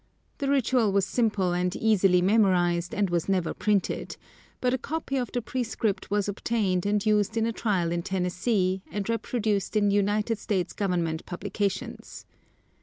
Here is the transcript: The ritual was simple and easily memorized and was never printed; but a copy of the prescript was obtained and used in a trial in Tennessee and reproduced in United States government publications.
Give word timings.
The 0.39 0.49
ritual 0.49 0.91
was 0.91 1.05
simple 1.05 1.53
and 1.53 1.75
easily 1.75 2.23
memorized 2.23 2.95
and 2.95 3.11
was 3.11 3.29
never 3.29 3.53
printed; 3.53 4.17
but 4.59 4.73
a 4.73 4.79
copy 4.79 5.15
of 5.15 5.31
the 5.31 5.43
prescript 5.43 6.09
was 6.09 6.27
obtained 6.27 6.87
and 6.87 7.05
used 7.05 7.37
in 7.37 7.45
a 7.45 7.53
trial 7.53 7.91
in 7.91 8.01
Tennessee 8.01 8.81
and 8.91 9.07
reproduced 9.07 9.75
in 9.75 9.91
United 9.91 10.39
States 10.39 10.73
government 10.73 11.23
publications. 11.27 12.25